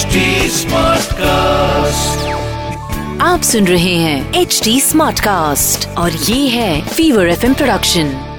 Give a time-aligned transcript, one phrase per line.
[0.00, 0.16] HD
[0.50, 1.20] Smartcast.
[3.20, 8.36] आप सुन रहे हैं एच डी स्मार्ट कास्ट और ये है फीवर एफ़ प्रोडक्शन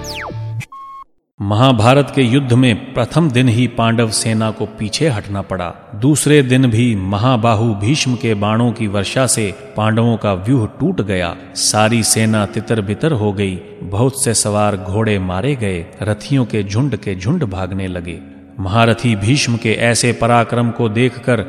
[1.42, 6.68] महाभारत के युद्ध में प्रथम दिन ही पांडव सेना को पीछे हटना पड़ा। दूसरे दिन
[6.68, 12.46] भी महाबाहु भीष्म के बाणों की वर्षा से पांडवों का व्यूह टूट गया। सारी सेना
[12.46, 17.44] तितर बितर हो गई। बहुत से सवार घोड़े मारे गए। रथियों के झुंड के झुंड
[17.44, 18.31] भागने लगे।
[18.62, 21.40] महारथी भीष्म के ऐसे पराक्रम को देखकर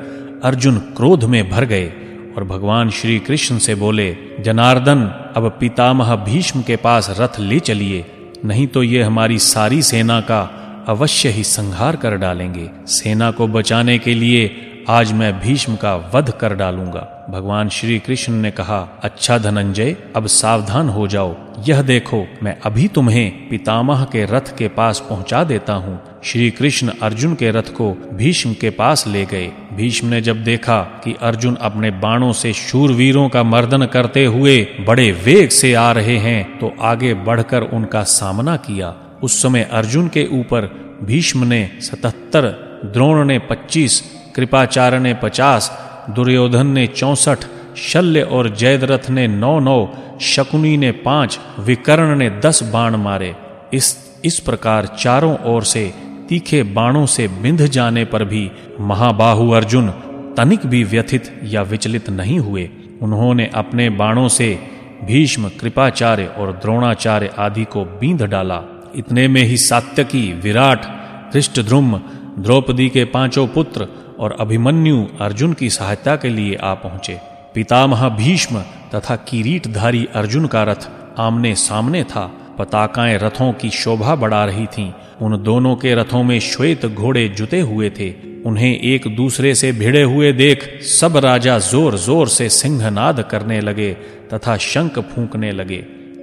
[0.45, 1.93] अर्जुन क्रोध में भर गए
[2.37, 5.03] और भगवान श्री कृष्ण से बोले, जनार्दन,
[5.37, 8.05] अब पितामह भीष्म के पास रथ ले चलिए,
[8.45, 10.59] नहीं तो ये हमारी सारी सेना का
[10.89, 14.51] अवश्य ही संहार कर डालेंगे। सेना को बचाने के लिए
[14.89, 20.27] आज मैं भीष्म का वध कर डालूँगा। भगवान श्री कृष्ण ने कहा अच्छा धनंजय, अब
[20.27, 21.35] सावधान हो जाओ।
[21.69, 26.93] यह देखो, मैं अभी तुम्हें पितामह के रथ के पास पहुँचा देता हूँ। श्री कृष्ण
[27.03, 31.55] अर्जुन के रथ को भीष्म के पास ले गए। भीष्म ने जब देखा कि अर्जुन
[31.61, 36.75] अपने बाणों से शूरवीरों का मर्दन करते हुए बड़े वेग से आ रहे हैं तो
[36.81, 40.67] आगे बढ़कर उनका सामना किया। उस समय अर्जुन के ऊपर
[41.05, 42.48] भीष्म ने सतहत्तर,
[42.84, 44.03] द्रोण ने पच्चीस,
[44.37, 45.70] कृपाचार्य ने पचास
[46.11, 47.39] दुर्योधन ने चौसठ,
[47.77, 49.89] शल्य और जयद्रथ ने नौ नौ,
[50.20, 53.34] शकुनी ने पाँच, विकर्ण ने दस बाण मारे।
[53.75, 55.94] इस इस प्रकार चारों ओर से,
[56.28, 58.50] तीखे बाणों से बिंध जाने पर भी
[58.81, 59.89] महाबाहु अर्जुन
[60.36, 62.70] तनिक भी व्यथित या विचलित नहीं हुए।
[63.03, 64.59] उन्होंने अपने बाणों से
[65.05, 68.62] भीष्म, कृपाचार्य और द्रोणाचार्य आदि को बींध डाला।
[68.97, 70.84] इतने में ही सात्यकी, विराट
[71.33, 72.00] धृष्टध्रुम
[72.39, 77.19] द्रौपदी के पाँचों पुत्र और अभिमन्यु अर्जुन की सहायता के लिए आ पहुँचे।
[77.55, 78.61] पितामह भीष्म
[78.95, 84.93] तथा किरीटधारी अर्जुन का रथ आमने सामने था। पताकाएँ रथों की शोभा बढ़ा रही थीं।
[85.23, 88.15] उन दोनों के रथों में श्वेत घोड़े जुते हुए थे।
[88.47, 93.95] उन्हें एक दूसरे से भिड़े हुए देख सब राजा ज़ोर ज़ोर से सिंहनाद करने लगे
[94.35, 95.78] तथा शंख फूंकने लगे।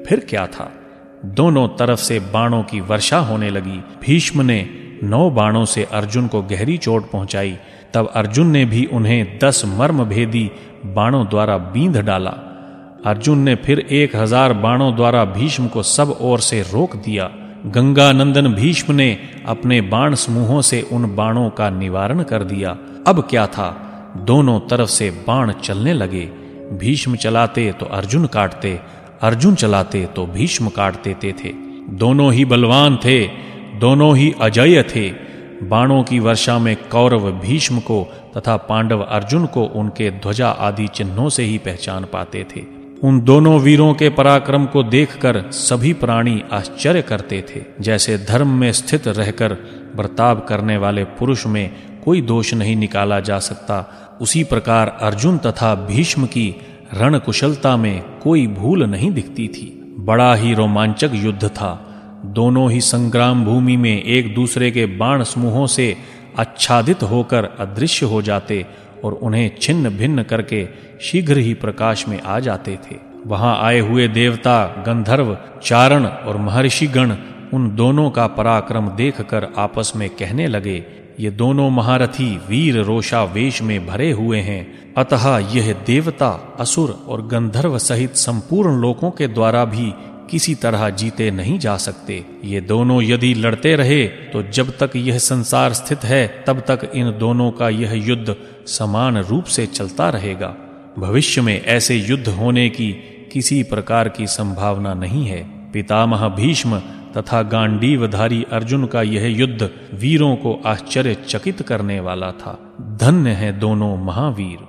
[0.07, 0.71] फिर क्या था?
[1.25, 4.69] दोनों तरफ़ से बाणों की वर्षा होने लगी। भीष्म ने
[5.03, 7.57] नौ बाणों से अर्जुन को गहरी चोट पहुंचाई,
[7.93, 10.49] तब अर्जुन ने भी उन्हें दस मर्म भेदी
[10.85, 12.33] बाणों द्वारा बींध डाला।
[13.05, 17.29] अर्जुन ने फिर एक हज़ार बाणों द्वारा भीष्म को सब ओर से रोक दिया।
[17.65, 22.77] गंगा नंदन भीष्म ने अपने बाण समूहों से उन बाणों का निवारण कर दिया।
[23.07, 23.69] अब क्या था?
[24.17, 26.25] दोनों तरफ़ से बाण चलने लगे।
[26.73, 28.79] भीष्म चलाते तो अर्जुन काटते,
[29.21, 31.53] अर्जुन चलाते तो भीष्म काट देते थे।
[31.97, 33.19] दोनों ही बलवान थे।
[33.79, 35.09] दोनों ही अजय थे।
[35.63, 41.29] बाणों की वर्षा में कौरव भीष्म को तथा पांडव अर्जुन को उनके ध्वजा आदि चिन्हों
[41.29, 42.61] से ही पहचान पाते थे।
[43.03, 48.71] उन दोनों वीरों के पराक्रम को देखकर सभी प्राणी आश्चर्य करते थे। जैसे धर्म में
[48.71, 49.53] स्थित रहकर
[49.95, 51.71] बर्ताव करने वाले पुरुष में
[52.05, 56.55] कोई दोष नहीं निकाला जा सकता, उसी प्रकार अर्जुन तथा भीष्म की
[56.93, 61.85] रणकुशलता में कोई भूल नहीं दिखती थी। बड़ा ही रोमांचक युद्ध था।
[62.25, 65.97] दोनों ही संग्राम भूमि में एक दूसरे के बाण समूहों से
[66.39, 68.65] आच्छादित होकर अदृश्य हो जाते
[69.03, 70.67] और उन्हें छिन्न भिन्न करके
[71.01, 72.95] शीघ्र ही प्रकाश में आ जाते थे।
[73.27, 77.15] वहाँ आए हुए देवता, गंधर्व, चारण और महर्षि गण
[77.53, 80.85] उन दोनों का पराक्रम देखकर आपस में कहने लगे,
[81.19, 87.27] ये दोनों महारथी वीर रोषा वेश में भरे हुए हैं। अतः यह देवता, असुर और
[87.27, 89.93] गंधर्व सहित संपूर्ण लोकों के द्वारा भी
[90.29, 95.17] किसी तरह जीते नहीं जा सकते। ये दोनों यदि लड़ते रहे तो जब तक यह
[95.17, 98.35] संसार स्थित है, तब तक इन दोनों का यह युद्ध
[98.67, 100.55] समान रूप से चलता रहेगा।
[100.99, 102.91] भविष्य में ऐसे युद्ध होने की
[103.33, 106.79] किसी प्रकार की संभावना नहीं है। पितामह भीष्म
[107.17, 112.57] तथा गांडीवधारी अर्जुन का यह युद्ध वीरों को आश्चर्यचकित करने वाला था।
[113.01, 114.68] धन्य है दोनों महावीर।